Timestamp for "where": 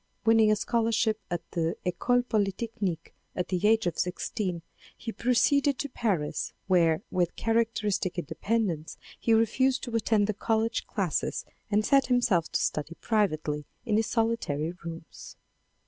6.65-7.03